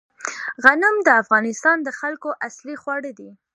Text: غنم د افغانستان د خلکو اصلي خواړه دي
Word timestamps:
غنم 0.63 0.95
د 1.07 1.09
افغانستان 1.21 1.77
د 1.83 1.89
خلکو 1.99 2.29
اصلي 2.47 2.75
خواړه 2.81 3.11
دي 3.19 3.29